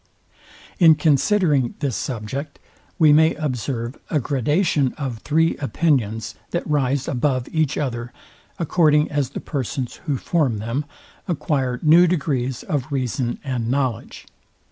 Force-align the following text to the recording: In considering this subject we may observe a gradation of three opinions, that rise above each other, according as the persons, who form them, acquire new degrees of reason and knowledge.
In 0.79 0.95
considering 0.95 1.75
this 1.77 1.95
subject 1.95 2.57
we 2.97 3.13
may 3.13 3.35
observe 3.35 3.99
a 4.09 4.19
gradation 4.19 4.93
of 4.95 5.19
three 5.19 5.55
opinions, 5.57 6.33
that 6.49 6.65
rise 6.67 7.07
above 7.07 7.47
each 7.51 7.77
other, 7.77 8.11
according 8.57 9.11
as 9.11 9.29
the 9.29 9.39
persons, 9.39 9.97
who 10.07 10.17
form 10.17 10.57
them, 10.57 10.85
acquire 11.27 11.79
new 11.83 12.07
degrees 12.07 12.63
of 12.63 12.91
reason 12.91 13.37
and 13.43 13.69
knowledge. 13.69 14.25